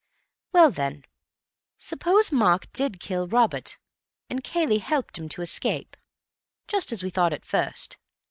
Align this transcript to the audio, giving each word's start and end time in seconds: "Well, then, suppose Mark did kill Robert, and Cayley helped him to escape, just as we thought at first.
"Well, 0.51 0.71
then, 0.71 1.05
suppose 1.77 2.31
Mark 2.31 2.73
did 2.73 2.99
kill 2.99 3.27
Robert, 3.27 3.77
and 4.31 4.43
Cayley 4.43 4.79
helped 4.79 5.19
him 5.19 5.29
to 5.29 5.43
escape, 5.43 5.95
just 6.67 6.91
as 6.91 7.03
we 7.03 7.11
thought 7.11 7.33
at 7.33 7.45
first. 7.45 7.99